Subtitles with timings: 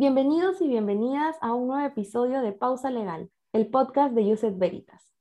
[0.00, 5.12] Bienvenidos y bienvenidas a un nuevo episodio de Pausa Legal, el podcast de Yuset Veritas.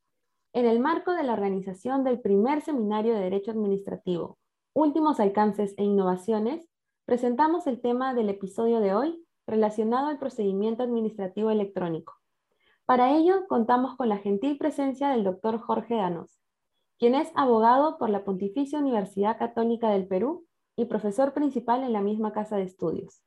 [0.53, 4.37] En el marco de la organización del primer seminario de Derecho Administrativo,
[4.73, 6.65] Últimos Alcances e Innovaciones,
[7.03, 12.13] presentamos el tema del episodio de hoy relacionado al procedimiento administrativo electrónico.
[12.85, 16.39] Para ello, contamos con la gentil presencia del doctor Jorge Danos,
[16.97, 20.45] quien es abogado por la Pontificia Universidad Católica del Perú
[20.77, 23.25] y profesor principal en la misma casa de estudios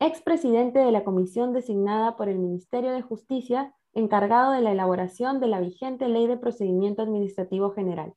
[0.00, 5.48] expresidente de la comisión designada por el Ministerio de Justicia encargado de la elaboración de
[5.48, 8.14] la vigente Ley de Procedimiento Administrativo General.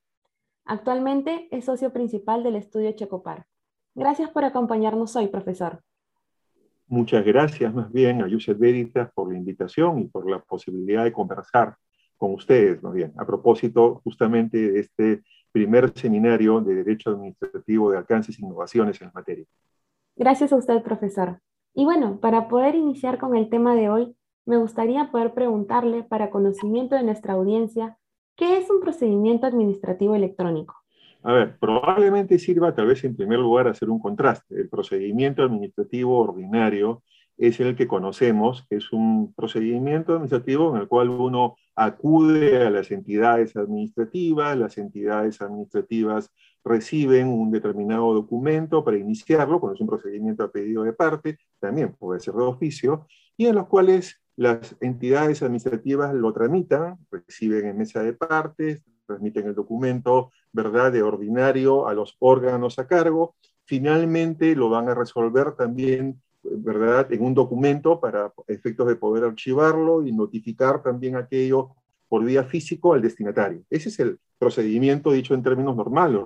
[0.65, 3.45] Actualmente es socio principal del estudio Checopar.
[3.95, 5.81] Gracias por acompañarnos hoy, profesor.
[6.87, 11.13] Muchas gracias más bien a Yusef Veritas por la invitación y por la posibilidad de
[11.13, 11.75] conversar
[12.17, 17.97] con ustedes, más bien, a propósito justamente de este primer seminario de Derecho Administrativo de
[17.97, 19.45] Alcances e Innovaciones en la materia.
[20.15, 21.39] Gracias a usted, profesor.
[21.73, 26.29] Y bueno, para poder iniciar con el tema de hoy, me gustaría poder preguntarle, para
[26.29, 27.97] conocimiento de nuestra audiencia,
[28.35, 30.75] ¿qué es un procedimiento administrativo electrónico?
[31.23, 34.55] A ver, probablemente sirva tal vez en primer lugar hacer un contraste.
[34.55, 37.03] El procedimiento administrativo ordinario
[37.37, 42.91] es el que conocemos, es un procedimiento administrativo en el cual uno acude a las
[42.91, 46.31] entidades administrativas, las entidades administrativas
[46.63, 51.93] reciben un determinado documento para iniciarlo, cuando es un procedimiento a pedido de parte, también
[51.93, 57.77] puede ser de oficio, y en los cuales las entidades administrativas lo tramitan, reciben en
[57.77, 64.55] mesa de partes, transmiten el documento, ¿verdad?, de ordinario a los órganos a cargo, finalmente
[64.55, 67.11] lo van a resolver también ¿verdad?
[67.11, 71.75] En un documento para efectos de poder archivarlo y notificar también aquello
[72.11, 73.63] por vía físico al destinatario.
[73.69, 76.25] Ese es el procedimiento dicho en términos normales.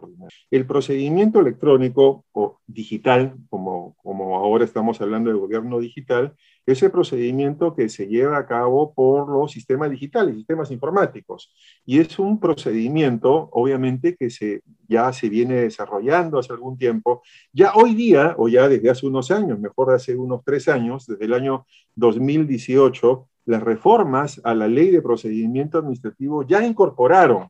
[0.50, 6.34] El procedimiento electrónico o digital, como, como ahora estamos hablando de gobierno digital,
[6.66, 11.54] es el procedimiento que se lleva a cabo por los sistemas digitales, sistemas informáticos.
[11.86, 17.22] Y es un procedimiento, obviamente, que se, ya se viene desarrollando hace algún tiempo.
[17.52, 21.26] Ya hoy día, o ya desde hace unos años, mejor hace unos tres años, desde
[21.26, 21.66] el año
[21.96, 27.48] 2018, las reformas a la ley de procedimiento administrativo ya incorporaron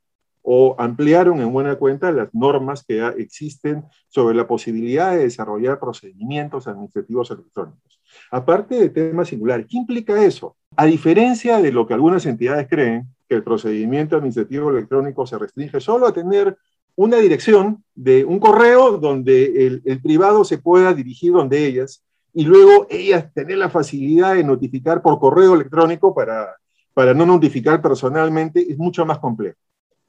[0.48, 6.68] o ampliaron en buena cuenta las normas que existen sobre la posibilidad de desarrollar procedimientos
[6.68, 8.00] administrativos electrónicos.
[8.30, 10.56] Aparte de temas singulares, ¿qué implica eso?
[10.76, 15.80] A diferencia de lo que algunas entidades creen, que el procedimiento administrativo electrónico se restringe
[15.80, 16.56] solo a tener
[16.96, 22.88] una dirección de un correo donde el, privado se pueda dirigir donde ellas y luego
[22.90, 26.56] ellas tener la facilidad de notificar por correo electrónico para,
[26.94, 29.58] para no notificar personalmente, es mucho más complejo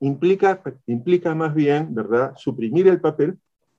[0.00, 3.38] implica, implica más bien, ¿verdad?, suprimir el papel,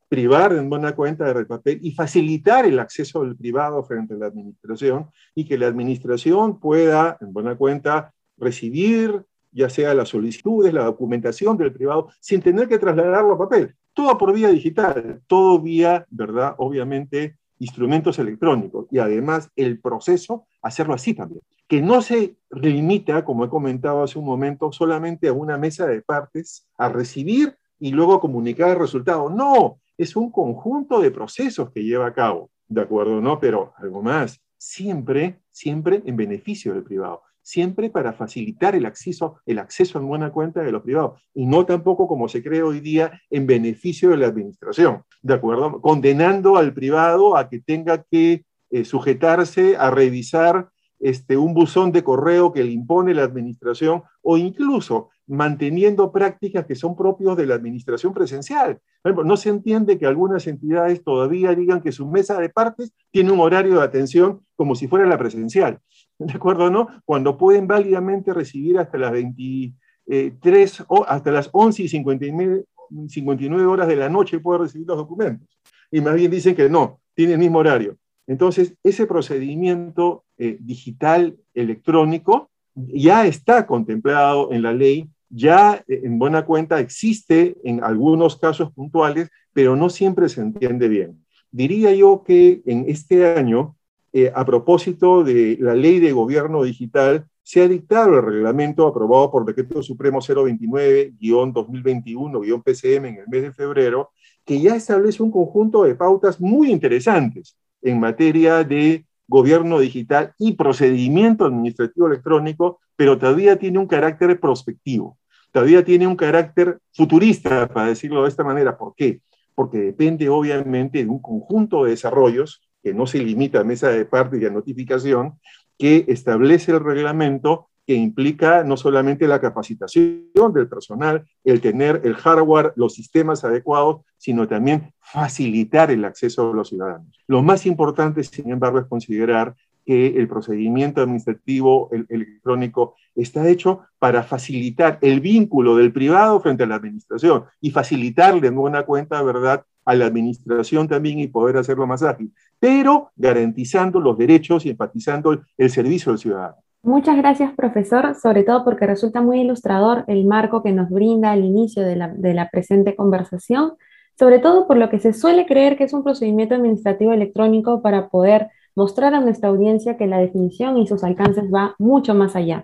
[0.10, 4.28] privar en buena cuenta del papel y facilitar el acceso del privado frente a la
[4.28, 10.86] administración y que la administración pueda, en buena cuenta, recibir ya sea las solicitudes, la
[10.86, 13.76] documentación del privado, sin tener que trasladarlo a papel.
[13.94, 16.56] Todo por vía digital, todo vía, ¿verdad?
[16.58, 18.88] Obviamente, instrumentos electrónicos.
[18.92, 24.18] Y además el proceso, hacerlo así también que no se limita, como he comentado hace
[24.18, 29.30] un momento, solamente a una mesa de partes, a recibir y luego comunicar el resultado.
[29.30, 33.20] No, es un conjunto de procesos que lleva a cabo, ¿de acuerdo?
[33.20, 39.40] No, pero algo más, siempre, siempre en beneficio del privado, siempre para facilitar el acceso,
[39.46, 42.82] el acceso en buena cuenta de los privados, y no tampoco como se cree hoy
[42.82, 45.80] día en beneficio de la administración, ¿de acuerdo?
[45.80, 50.68] Condenando al privado a que tenga que eh, sujetarse a revisar
[51.00, 56.76] este, un buzón de correo que le impone la administración o incluso manteniendo prácticas que
[56.76, 58.80] son propios de la administración presencial.
[59.04, 63.42] No se entiende que algunas entidades todavía digan que su mesa de partes tiene un
[63.42, 65.80] horario de atención como si fuera la presencial.
[66.18, 66.70] ¿De acuerdo?
[66.70, 66.88] ¿No?
[67.06, 72.66] Cuando pueden válidamente recibir hasta las 23 o hasta las 11 y 59,
[73.08, 75.48] 59 horas de la noche puede recibir los documentos.
[75.92, 77.98] Y más bien dicen que no, tiene el mismo horario.
[78.28, 86.20] Entonces, ese procedimiento eh, digital electrónico ya está contemplado en la ley, ya eh, en
[86.20, 91.26] buena cuenta existe en algunos casos puntuales, pero no siempre se entiende bien.
[91.52, 93.76] Diría yo que en este año,
[94.14, 99.32] eh, a propósito de la ley de gobierno digital, se ha dictado el reglamento aprobado
[99.32, 104.12] por Decreto Supremo 029-2021-PCM en el mes de febrero,
[104.44, 110.54] que ya establece un conjunto de pautas muy interesantes en materia de gobierno digital y
[110.54, 115.18] procedimiento administrativo electrónico, pero todavía tiene un carácter prospectivo,
[115.52, 118.78] todavía tiene un carácter futurista, para decirlo de esta manera.
[118.78, 119.22] ¿Por qué?
[119.54, 124.06] Porque depende obviamente de un conjunto de desarrollos que no se limita a mesa de
[124.06, 125.40] parte y a notificación,
[125.78, 132.16] que establece el reglamento que implica no solamente la capacitación del personal, el tener el
[132.16, 137.18] hardware, los sistemas adecuados, sino también facilitar el acceso a los ciudadanos.
[137.28, 139.56] Lo más importante, sin embargo, es considerar
[139.86, 146.68] que el procedimiento administrativo electrónico está hecho para facilitar el vínculo del privado frente a
[146.68, 151.88] la administración y facilitarle en buena cuenta, ¿verdad?, a la administración también y poder hacerlo
[151.88, 156.58] más ágil, pero garantizando los derechos y enfatizando el servicio al ciudadano.
[156.88, 161.44] Muchas gracias, profesor, sobre todo porque resulta muy ilustrador el marco que nos brinda al
[161.44, 163.74] inicio de la, presente conversación,
[164.18, 168.08] sobre todo por lo que se suele creer que es un procedimiento administrativo electrónico para
[168.08, 172.64] poder mostrar a nuestra audiencia que la definición y sus alcances va mucho más allá.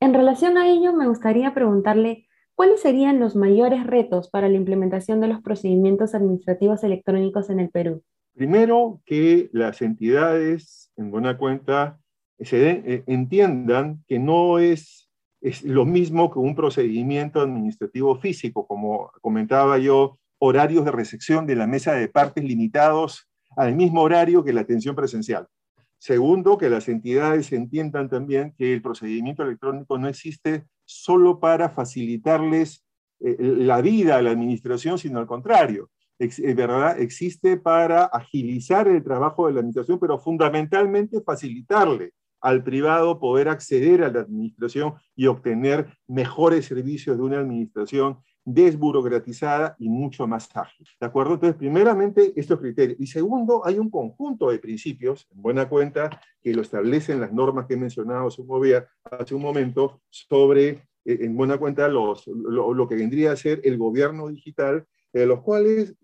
[0.00, 5.18] En relación a ello, me gustaría preguntarle cuáles serían los mayores retos para la implementación
[5.22, 8.02] de los procedimientos administrativos electrónicos en el Perú.
[8.34, 12.01] Primero, que las entidades, en buena cuenta,
[12.44, 15.10] se eh, entiendan que no es,
[15.40, 21.56] es lo mismo que un procedimiento administrativo físico, como comentaba yo, horarios de recepción de
[21.56, 25.46] la mesa de partes limitados al mismo horario que la atención presencial.
[25.98, 32.84] Segundo, que las entidades entiendan también que el procedimiento electrónico no existe solo para facilitarles
[33.20, 35.90] eh, la vida a la administración, sino al contrario.
[36.54, 37.00] ¿verdad?
[37.00, 42.12] Existe para agilizar el trabajo de la administración, pero fundamentalmente facilitarle
[42.42, 49.76] al privado poder acceder a la administración y obtener mejores servicios de una administración desburocratizada
[49.78, 50.86] y mucho más ágil.
[51.00, 51.34] ¿De acuerdo?
[51.34, 52.98] Entonces, primeramente, estos criterios.
[53.00, 57.66] Y segundo, hay un conjunto de principios, en buena cuenta, que lo establecen las normas
[57.66, 60.68] que he mencionado hace un momento, sobre,
[61.04, 65.42] eh, en buena cuenta, los, lo, que vendría a ser el gobierno digital, de los
[65.42, 65.94] cuales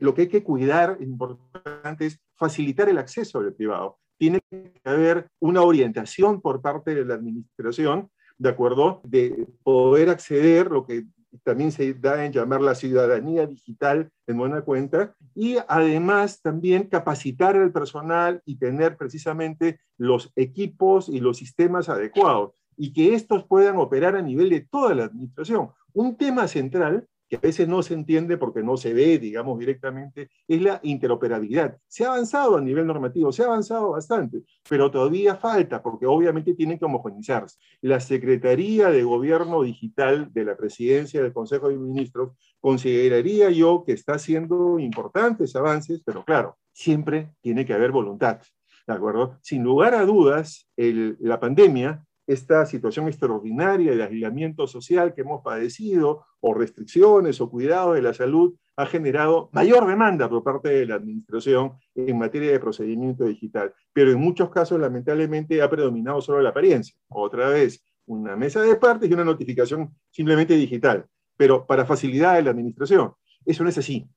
[0.00, 5.26] lo que hay que cuidar, importante, es facilitar el acceso al privado tiene que haber
[5.40, 8.08] una orientación por parte de la administración,
[8.38, 9.00] ¿de acuerdo?
[9.02, 11.06] De poder acceder, lo que
[11.42, 17.56] también se da en llamar la ciudadanía digital en buena cuenta, y además también capacitar
[17.56, 23.76] al personal y tener precisamente los equipos y los sistemas adecuados, y que estos puedan
[23.78, 25.70] operar a nivel de toda la administración.
[25.94, 30.28] Un tema central que a veces no se entiende porque no se ve, digamos, directamente,
[30.46, 31.78] es la interoperabilidad.
[31.88, 36.52] Se ha avanzado a nivel normativo, se ha avanzado bastante, pero todavía falta porque obviamente
[36.52, 37.56] tienen que homogenizarse.
[37.80, 43.92] La Secretaría de Gobierno Digital de la Presidencia del Consejo de Ministros consideraría yo que
[43.92, 48.42] está haciendo importantes avances, pero claro, siempre tiene que haber voluntad.
[48.86, 49.38] ¿De acuerdo?
[49.40, 56.24] Sin lugar a dudas, la pandemia esta situación extraordinaria de aislamiento social que hemos padecido,
[56.40, 60.94] o restricciones o cuidado de la salud, ha generado mayor demanda por parte de la
[60.96, 63.74] administración en materia de procedimiento digital.
[63.92, 66.96] Pero en muchos casos, lamentablemente, ha predominado solo la apariencia.
[67.08, 72.42] Otra vez, una mesa de partes y una notificación simplemente digital, pero para facilidad de
[72.42, 73.12] la administración.
[73.44, 74.08] Eso no es así.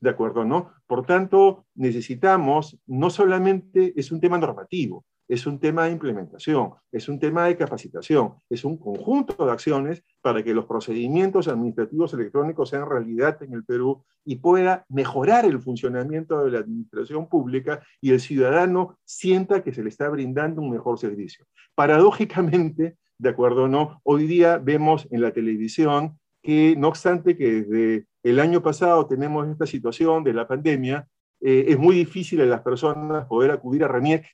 [0.00, 0.44] ¿De acuerdo?
[0.44, 0.72] ¿No?
[0.86, 7.08] Por tanto, necesitamos, no solamente es un tema normativo, es un tema de implementación, es
[7.08, 12.68] un tema de capacitación, es un conjunto de acciones para que los procedimientos administrativos electrónicos
[12.68, 18.10] sean realidad en el Perú y pueda mejorar el funcionamiento de la administración pública y
[18.10, 21.46] el ciudadano sienta que se le está brindando un mejor servicio.
[21.74, 27.62] Paradójicamente, de acuerdo o no, hoy día vemos en la televisión que no obstante que
[27.62, 31.08] desde el año pasado tenemos esta situación de la pandemia,
[31.40, 34.26] eh, es muy difícil a las personas poder acudir a RENIEC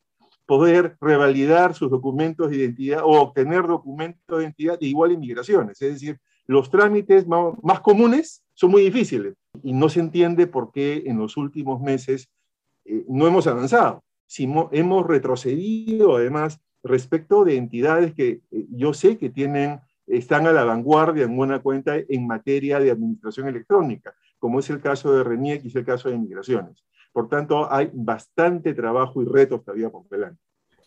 [0.48, 5.82] poder revalidar sus documentos de identidad o obtener documentos de identidad de igual inmigraciones.
[5.82, 11.02] Es decir, los trámites más, comunes son muy difíciles y no se entiende por qué
[11.04, 12.30] en los últimos meses
[12.86, 14.02] eh, no hemos avanzado.
[14.26, 20.52] Si hemos retrocedido además respecto de entidades que eh, yo sé que tienen, están a
[20.52, 25.24] la vanguardia en buena cuenta en materia de administración electrónica, como es el caso de
[25.24, 26.82] RENIEC y es el caso de migraciones.
[27.12, 30.40] Por tanto, hay bastante trabajo y retos todavía por delante.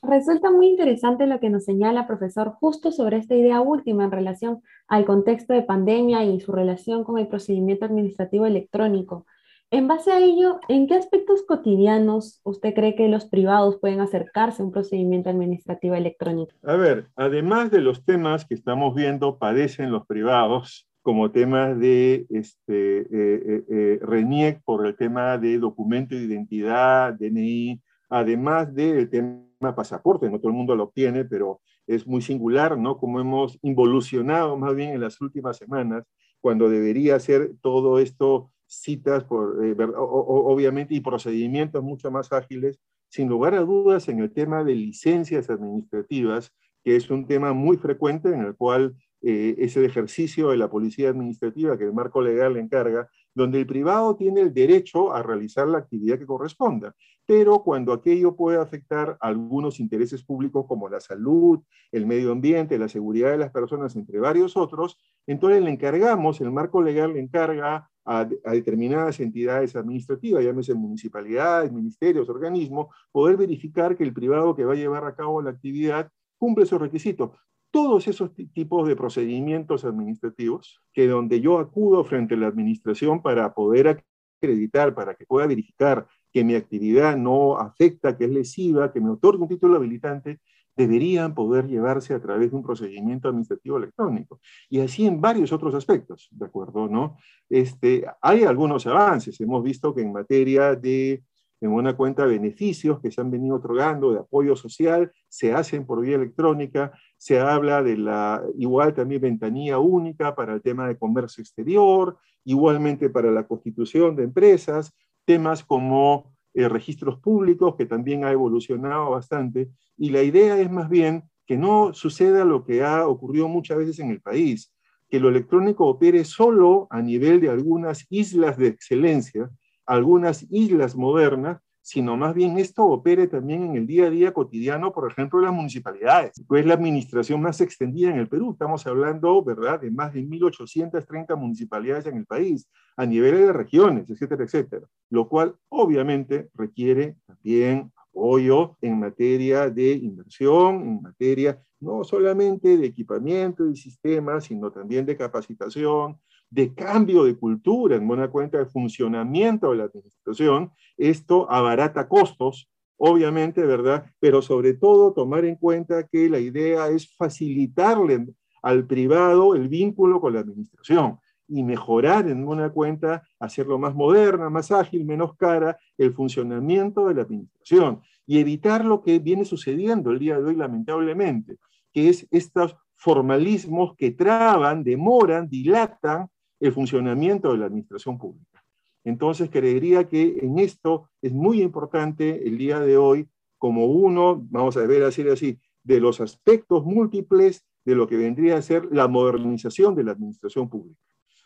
[0.04, 4.64] Resulta muy interesante lo que nos señala, profesor, justo sobre esta idea última en relación
[4.88, 9.28] al contexto de pandemia y su relación con el procedimiento administrativo electrónico.
[9.74, 14.62] En base a ello, ¿en qué aspectos cotidianos usted cree que los privados pueden acercarse
[14.62, 16.52] a un procedimiento administrativo electrónico?
[16.64, 22.28] A ver, además de los temas que estamos viendo, padecen los privados, como temas de
[22.30, 29.10] este, eh, eh, eh, RENIEC por el tema de documento de identidad, DNI, además del
[29.10, 32.98] tema pasaporte, no todo el mundo lo obtiene, pero es muy singular, ¿no?
[32.98, 36.04] Como hemos involucionado más bien en las últimas semanas,
[36.40, 39.58] cuando debería ser todo esto citas, por,
[39.98, 42.80] obviamente, y procedimientos mucho más ágiles,
[43.10, 46.54] sin lugar a dudas, en el tema de licencias administrativas,
[46.84, 51.10] que es un tema muy frecuente en el cual eh, es ejercicio de la policía
[51.10, 55.68] administrativa que el marco legal le encarga, donde el privado tiene el derecho a realizar
[55.68, 61.60] la actividad que corresponda, pero cuando aquello puede afectar algunos intereses públicos como la salud,
[61.92, 64.98] el medio ambiente, la seguridad de las personas, entre varios otros,
[65.28, 71.72] entonces le encargamos, el marco legal le encarga a, a, determinadas entidades administrativas, llámese municipalidades,
[71.72, 76.12] ministerios, organismos, poder verificar que el privado que va a llevar a cabo la actividad
[76.40, 77.32] cumple esos requisitos
[77.72, 83.54] todos esos tipos de procedimientos administrativos que donde yo acudo frente a la administración para
[83.54, 84.04] poder
[84.42, 89.10] acreditar, para que pueda verificar que mi actividad no afecta, que es lesiva, que me
[89.10, 90.40] otorgue un título habilitante,
[90.76, 94.40] deberían poder llevarse a través de un procedimiento administrativo electrónico.
[94.70, 96.88] Y así en varios otros aspectos, ¿de acuerdo?
[96.88, 97.18] ¿no?
[97.50, 99.40] Este, hay algunos avances.
[99.42, 101.24] Hemos visto que en materia de
[101.62, 106.02] en una cuenta beneficios que se han venido otorgando de apoyo social, se hacen por
[106.02, 111.42] vía electrónica, se habla de la igual también ventanilla única para el tema de comercio
[111.42, 114.92] exterior, igualmente para la constitución de empresas,
[115.24, 120.90] temas como eh, registros públicos, que también ha evolucionado bastante, y la idea es más
[120.90, 124.74] bien que no suceda lo que ha ocurrido muchas veces en el país,
[125.10, 129.50] que lo electrónico opere solo a nivel de algunas islas de excelencia,
[129.92, 134.94] algunas islas modernas, sino más bien esto opere también en el día a día cotidiano,
[134.94, 138.52] por ejemplo, en las municipalidades, que es la administración más extendida en el Perú.
[138.52, 144.10] Estamos hablando, ¿verdad?, de más de 1.830 municipalidades en el país, a nivel de regiones,
[144.10, 152.06] etcétera, etcétera, lo cual obviamente requiere también apoyo en materia de inversión, en materia no
[152.06, 156.18] solamente de equipamiento y sistemas, sino también de capacitación,
[156.52, 162.70] de cambio de cultura, en buena cuenta de funcionamiento de la administración, esto abarata costos,
[162.98, 164.06] obviamente, ¿verdad?
[164.20, 168.28] Pero sobre todo tomar en cuenta que la idea es facilitarle
[168.62, 174.50] al privado el vínculo con la administración y mejorar en buena cuenta, hacerlo más moderna,
[174.50, 180.12] más ágil, menos cara, el funcionamiento de la administración y evitar lo que viene sucediendo
[180.12, 181.58] el día de hoy lamentablemente,
[181.94, 186.28] que es estos formalismos que traban, demoran, dilatan
[186.62, 188.64] el funcionamiento de la administración pública.
[189.04, 193.28] Entonces, creería que en esto es muy importante el día de hoy,
[193.58, 198.58] como uno, vamos a ver así, así, de los aspectos múltiples de lo que vendría
[198.58, 201.02] a ser la modernización de la administración pública.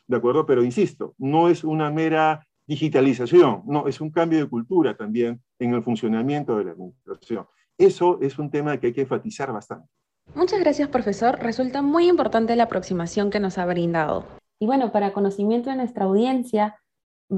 [0.05, 0.45] ¿De acuerdo?
[0.45, 5.73] Pero insisto, no es una mera digitalización, no, es un cambio de cultura también en
[5.73, 7.47] el funcionamiento de la administración.
[7.77, 9.87] Eso es un tema que hay que enfatizar bastante.
[10.33, 11.37] Muchas gracias, profesor.
[11.39, 14.25] Resulta muy importante la aproximación que nos ha brindado.
[14.59, 16.79] Y bueno, para conocimiento de nuestra audiencia,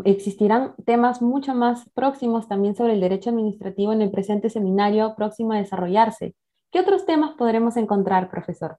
[0.03, 5.53] existirán temas mucho más próximos también sobre el derecho administrativo en el presente seminario próximo
[5.53, 6.35] a desarrollarse.
[6.71, 8.77] ¿Qué otros temas podremos encontrar, profesor?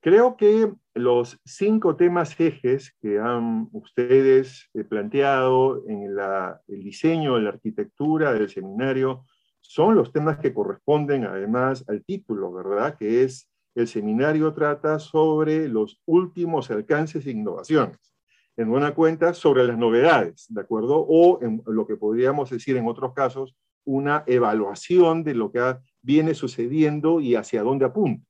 [0.00, 7.50] Creo que los cinco temas ejes que han ustedes eh, planteado en el diseño la
[7.50, 9.24] arquitectura del seminario
[9.60, 12.96] son los temas que corresponden además al título, ¿verdad?
[12.98, 17.98] Que es el seminario trata sobre los últimos alcances e innovaciones.
[18.56, 20.98] En buena cuenta, sobre las novedades, ¿de acuerdo?
[21.08, 26.34] O en lo que podríamos decir en otros casos, una evaluación de lo que viene
[26.34, 28.26] sucediendo y hacia dónde apunta,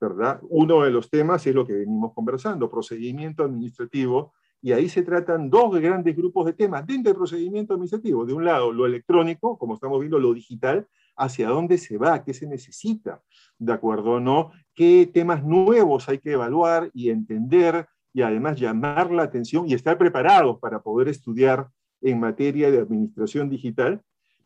[0.00, 0.40] ¿verdad?
[0.48, 5.50] Uno de los temas es lo que venimos conversando, procedimiento administrativo, y ahí se tratan
[5.50, 8.24] dos grandes grupos de temas dentro del procedimiento administrativo.
[8.24, 12.32] De un lado, lo electrónico, como estamos viendo, lo digital, hacia dónde se va, qué
[12.32, 13.20] se necesita,
[13.58, 14.20] ¿de acuerdo?
[14.20, 14.52] ¿No?
[14.74, 19.98] ¿Qué temas nuevos hay que evaluar y entender y además llamar la atención y estar
[19.98, 21.68] preparados para poder estudiar
[22.00, 24.00] en materia de administración digital?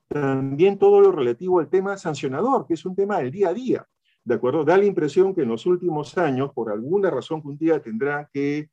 [0.09, 3.87] También todo lo relativo al tema sancionador, que es un tema del día a día,
[4.25, 4.65] ¿de acuerdo?
[4.65, 8.29] Da la impresión que en los últimos años, por alguna razón que un día tendrá
[8.33, 8.71] que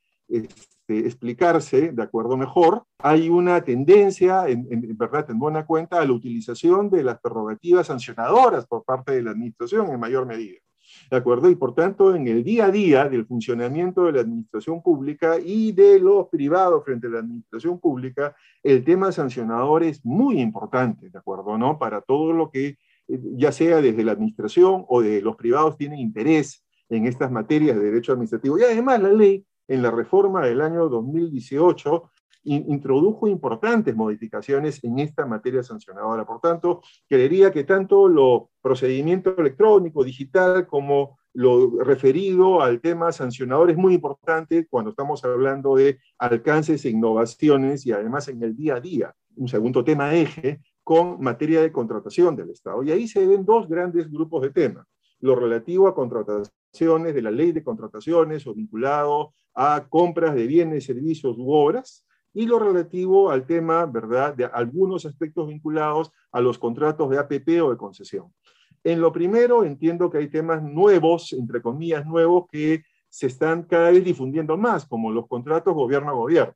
[0.90, 4.68] este, explicarse, de acuerdo mejor, hay una tendencia, en,
[4.98, 9.32] verdad, en buena cuenta, a la utilización de las prerrogativas sancionadoras por parte de la
[9.32, 10.58] administración en mayor medida.
[11.12, 11.50] ¿De acuerdo?
[11.52, 15.72] Y por tanto, en el día a día del funcionamiento de la administración pública y
[15.72, 21.18] de los privados frente a la administración pública, el tema sancionador es muy importante, ¿de
[21.20, 21.58] acuerdo?
[21.60, 21.78] ¿No?
[21.78, 22.78] Para todo lo que,
[23.08, 27.84] ya sea desde la administración o de los privados, tienen interés en estas materias de
[27.84, 28.58] derecho administrativo.
[28.58, 32.12] Y además la ley en la reforma del año 2018
[32.44, 36.26] introdujo importantes modificaciones en esta materia sancionadora.
[36.26, 43.70] Por tanto, creería que tanto lo procedimiento electrónico, digital, como lo referido al tema sancionador
[43.70, 48.76] es muy importante cuando estamos hablando de alcances e innovaciones y además en el día
[48.76, 49.16] a día.
[49.36, 52.82] Un segundo tema eje con materia de contratación del Estado.
[52.82, 54.88] Y ahí se ven dos grandes grupos de temas.
[55.20, 60.86] Lo relativo a contrataciones de la ley de contrataciones o vinculado a compras de bienes,
[60.86, 66.60] servicios u obras, y lo relativo al tema, ¿verdad?, de algunos aspectos vinculados a los
[66.60, 68.32] contratos de APP o de concesión.
[68.84, 73.90] En lo primero, entiendo que hay temas nuevos, entre comillas, nuevos, que se están cada
[73.92, 76.54] vez difundiendo más, como los contratos gobierno a gobierno,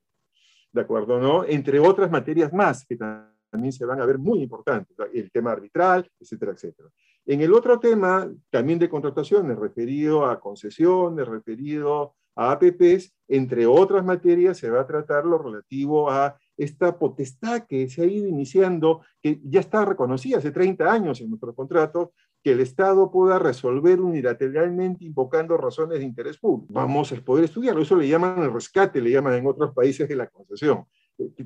[0.72, 1.20] ¿de acuerdo?
[1.20, 1.44] ¿no?
[1.44, 6.08] Entre otras materias más que también se van a ver muy importantes, el tema arbitral,
[6.18, 6.88] etcétera, etcétera.
[7.26, 14.04] En el otro tema, también de contrataciones, referido a concesiones, referido a APPs, entre otras
[14.04, 19.00] materias, se va a tratar lo relativo a esta potestad que se ha ido iniciando,
[19.22, 22.10] que ya está reconocida hace 30 años en nuestros contratos,
[22.42, 26.74] que el Estado pueda resolver unilateralmente invocando razones de interés público.
[26.74, 27.80] Vamos a poder estudiarlo.
[27.80, 30.84] Eso le llaman el rescate, le llaman en otros países de la concesión.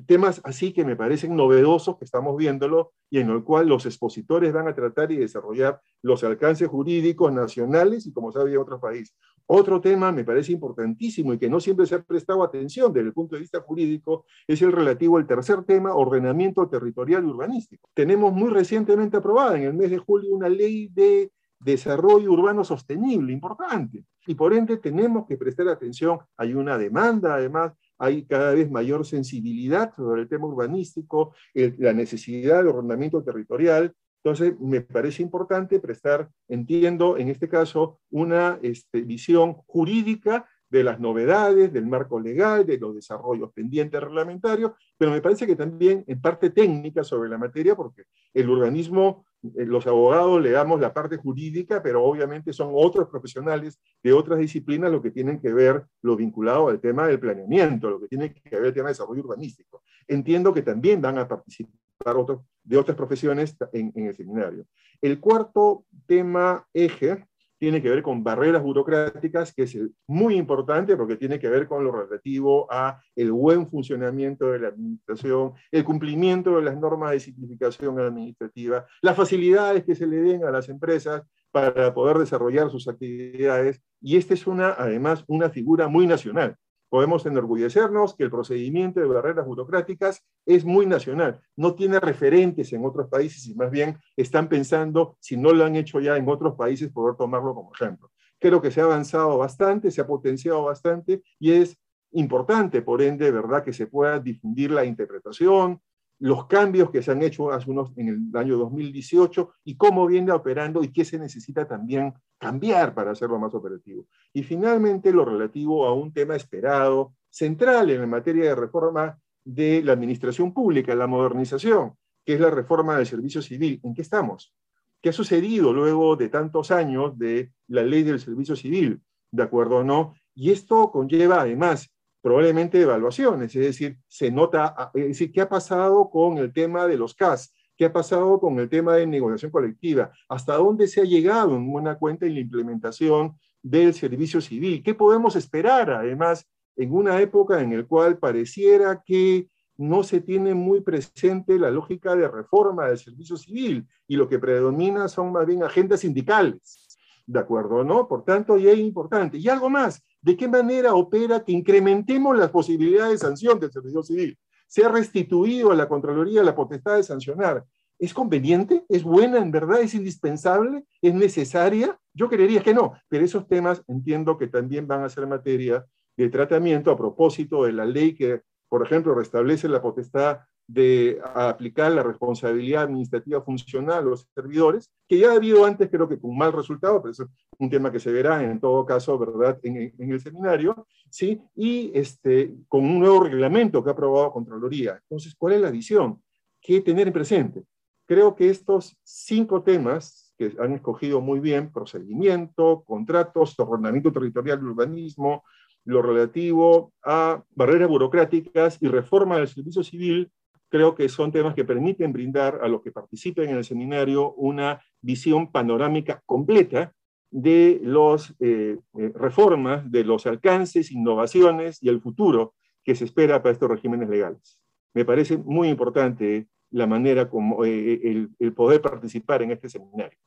[0.07, 4.51] Temas así que me parecen novedosos que estamos viéndolo y en el cual los expositores
[4.51, 9.15] van a tratar y desarrollar los alcances jurídicos nacionales y como sabe otros países.
[9.45, 13.13] Otro tema me parece importantísimo y que no siempre se ha prestado atención desde el
[13.13, 17.89] punto de vista jurídico es el relativo al tercer tema, ordenamiento territorial y urbanístico.
[17.93, 23.33] Tenemos muy recientemente aprobada en el mes de julio una ley de desarrollo urbano sostenible,
[23.33, 24.05] importante.
[24.25, 26.19] Y por ende tenemos que prestar atención.
[26.37, 32.63] Hay una demanda, además, hay cada vez mayor sensibilidad sobre el tema urbanístico, la necesidad
[32.63, 33.93] de ordenamiento territorial.
[34.23, 40.99] Entonces, me parece importante prestar, entiendo, en este caso, una este, visión jurídica de las
[40.99, 46.21] novedades, del marco legal, de los desarrollos pendientes reglamentarios, pero me parece que también en
[46.21, 48.03] parte técnica sobre la materia, porque
[48.33, 54.13] el urbanismo, los abogados le damos la parte jurídica, pero obviamente son otros profesionales de
[54.13, 58.07] otras disciplinas lo que tienen que ver lo vinculado al tema del planeamiento, lo que
[58.07, 59.83] tiene que ver el tema de desarrollo urbanístico.
[60.07, 64.65] Entiendo que también van a participar otros, de otras profesiones en el seminario.
[65.01, 67.25] El cuarto tema eje
[67.59, 71.83] tiene que ver con barreras burocráticas, que es muy importante porque tiene que ver con
[71.83, 77.19] lo relativo a el buen funcionamiento de la administración, el cumplimiento de las normas de
[77.19, 82.87] simplificación administrativa, las facilidades que se le den a las empresas para poder desarrollar sus
[82.87, 83.81] actividades.
[84.01, 86.55] Y esta es una, además, una figura muy nacional
[86.89, 92.83] podemos enorgullecernos que el procedimiento de barreras burocráticas es muy nacional, no tiene referentes en
[92.85, 96.55] otros países y más bien están pensando, si no lo han hecho ya en otros
[96.55, 98.11] países, poder tomarlo como ejemplo.
[98.39, 101.77] Creo que se ha avanzado bastante, se ha potenciado bastante y es
[102.11, 105.81] importante, por ende, ¿verdad?, que se pueda difundir la interpretación,
[106.19, 110.31] los cambios que se han hecho hace unos, en el año 2018 y cómo viene
[110.31, 114.05] operando y qué se necesita también cambiar para hacerlo más operativo.
[114.33, 119.93] Y finalmente lo relativo a un tema esperado, central en materia de reforma de la
[119.93, 121.93] administración pública, la modernización,
[122.25, 123.79] que es la reforma del servicio civil.
[123.83, 124.53] ¿En qué estamos?
[125.01, 129.01] ¿Qué ha sucedido luego de tantos años de la ley del servicio civil?
[129.31, 130.15] ¿De acuerdo o no?
[130.35, 131.89] Y esto conlleva además
[132.21, 136.87] probablemente evaluaciones, es decir, se nota, ah, es decir, ¿qué ha pasado con el tema
[136.87, 137.53] de los CAS?
[137.77, 140.11] ¿Qué ha pasado con el tema de negociación colectiva?
[140.27, 144.83] ¿Hasta dónde se ha llegado en buena cuenta en la implementación del servicio civil?
[144.83, 150.53] ¿Qué podemos esperar, además, en una época en la cual pareciera que no se tiene
[150.53, 155.45] muy presente la lógica de reforma del servicio civil y lo que predomina son más
[155.45, 156.97] bien agendas sindicales?
[157.25, 157.85] ¿De acuerdo?
[157.85, 158.07] ¿No?
[158.09, 159.37] Por tanto, y es importante.
[159.37, 164.03] Y algo más, ¿de qué manera opera que incrementemos las posibilidades de sanción del servicio
[164.03, 164.37] civil?
[164.67, 167.65] Se ha restituido a la Contraloría la potestad de sancionar.
[167.97, 168.85] ¿Es conveniente?
[168.87, 169.81] ¿Es buena en verdad?
[169.81, 170.85] ¿Es indispensable?
[171.01, 171.99] ¿Es necesaria?
[172.13, 176.29] Yo creería que no, pero esos temas entiendo que también van a ser materia de
[176.29, 180.39] tratamiento a propósito de la ley que, por ejemplo, restablece la potestad
[180.71, 186.07] de aplicar la responsabilidad administrativa funcional a los servidores, que ya ha habido antes, creo
[186.07, 187.23] que con mal resultado, pero es
[187.57, 191.41] un tema que se verá en todo caso, ¿verdad?, en, en el seminario, ¿sí?
[191.55, 194.99] Y este, con un nuevo reglamento que ha aprobado Contraloría.
[195.01, 196.21] Entonces, ¿cuál es la visión?
[196.61, 197.63] ¿Qué tener en presente?
[198.05, 204.65] Creo que estos cinco temas que han escogido muy bien, procedimiento, contratos, ordenamiento territorial y
[204.65, 205.43] urbanismo,
[205.85, 210.31] lo relativo a barreras burocráticas y reforma del servicio civil,
[210.69, 214.81] creo que son temas que permiten brindar a los que participen en el seminario una
[215.01, 216.93] visión panorámica completa
[217.31, 222.53] de las eh, eh, reformas, de los alcances, innovaciones y el futuro
[222.83, 224.59] que se espera para estos regímenes legales.
[224.93, 230.17] Me parece muy importante la manera como eh, el, el poder participar en este seminario.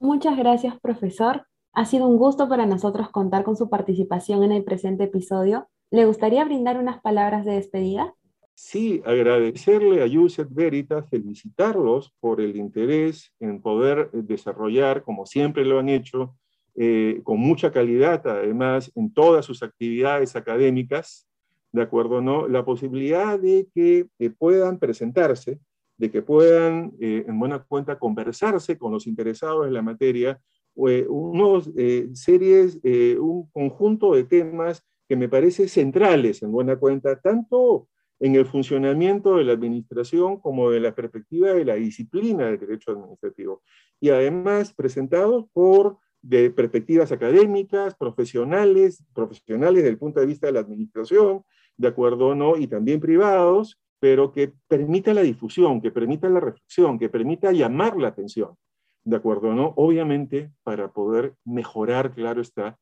[0.00, 1.46] Muchas gracias, profesor.
[1.72, 5.68] Ha sido un gusto para nosotros contar con su participación en el presente episodio.
[5.90, 8.14] ¿Le gustaría brindar unas palabras de despedida?
[8.56, 15.78] Sí agradecerle a Yuset Veritas, felicitarlos por el interés en poder desarrollar, como siempre lo
[15.78, 16.34] han hecho,
[16.74, 21.28] eh, con mucha calidad, además, en todas sus actividades académicas,
[21.70, 22.22] ¿de acuerdo?
[22.22, 22.48] ¿no?
[22.48, 25.60] La posibilidad de que eh, puedan presentarse,
[25.98, 30.40] de que puedan, eh, en buena cuenta, conversarse con los interesados en la materia,
[30.74, 31.70] unos
[32.12, 32.78] series,
[33.18, 37.88] un conjunto de temas que me parece centrales, en buena cuenta, tanto
[38.20, 42.92] en el funcionamiento de la administración como de la perspectiva de la disciplina del derecho
[42.92, 43.62] administrativo.
[44.00, 50.60] Y además presentados por de perspectivas académicas, profesionales, profesionales desde punto de vista de la
[50.60, 51.42] administración,
[51.76, 56.98] de acuerdo no, y también privados, pero que permita la difusión, que permita la reflexión,
[56.98, 58.56] que permita llamar la atención,
[59.04, 62.78] de acuerdo no, obviamente para poder mejorar, claro está,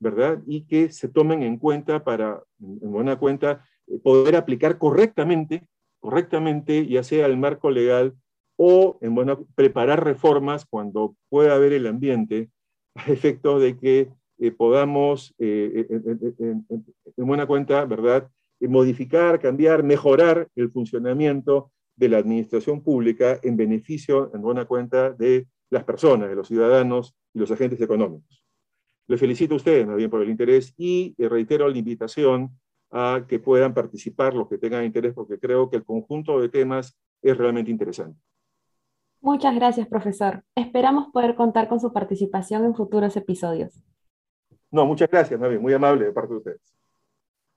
[0.00, 0.42] ¿verdad?
[0.46, 3.64] Y que se tomen en cuenta para, en buena cuenta,
[4.02, 5.66] poder aplicar correctamente,
[6.00, 8.14] correctamente, ya sea el marco legal
[8.56, 12.50] o en buena, preparar reformas cuando pueda haber el ambiente,
[12.94, 15.86] a efecto de que eh, podamos, eh,
[16.38, 16.66] en,
[17.16, 18.28] buena cuenta, ¿verdad?,
[18.60, 25.46] modificar, cambiar, mejorar el funcionamiento de la administración pública en beneficio, en buena cuenta, de
[25.70, 28.44] las personas, de los ciudadanos y los agentes económicos.
[29.06, 32.50] Le felicito a ustedes, más bien, por el interés y eh, reitero la invitación
[32.90, 36.96] a que puedan participar los que tengan interés, porque creo que el conjunto de temas
[37.22, 38.18] es realmente interesante.
[39.20, 40.44] Muchas gracias, profesor.
[40.54, 43.82] Esperamos poder contar con su participación en futuros episodios.
[44.70, 46.60] No, muchas gracias, Mavi, muy amable de parte de ustedes.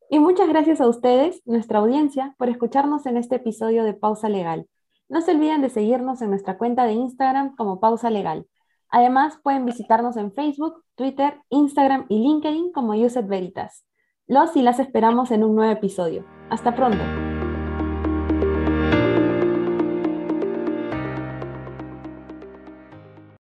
[0.10, 4.68] Y muchas gracias a ustedes, nuestra audiencia, por escucharnos en este episodio de Pausa Legal.
[5.08, 8.48] No se olviden de seguirnos en nuestra cuenta de Instagram como Pausa Legal.
[8.90, 13.86] Además, pueden visitarnos en Facebook, Twitter, Instagram y LinkedIn como Uset Veritas.
[14.28, 16.26] Los y las esperamos en un nuevo episodio.
[16.50, 17.04] Hasta pronto.